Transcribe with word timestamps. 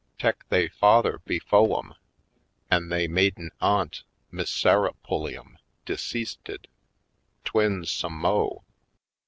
Tek 0.17 0.45
they 0.49 0.67
father 0.67 1.19
befo' 1.25 1.77
'em 1.77 1.93
an' 2.71 2.89
they 2.89 3.07
maiden 3.07 3.51
aunt, 3.61 4.01
Miss 4.31 4.49
Sarah 4.49 4.93
Pulliam, 5.05 5.59
de 5.85 5.93
ceasted— 5.95 6.65
twins 7.45 7.91
some 7.91 8.15
mo'. 8.17 8.63